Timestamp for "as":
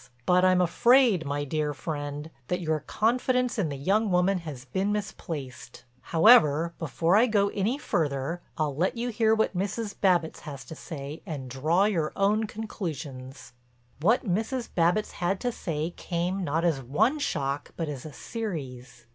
16.65-16.81, 17.87-18.03